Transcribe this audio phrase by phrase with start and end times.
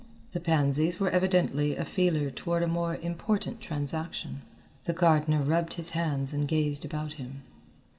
[0.31, 4.41] The pansies were evidently a feeler toward a more important transaction.
[4.85, 7.43] The gardener rubbed his hands and gazed about him.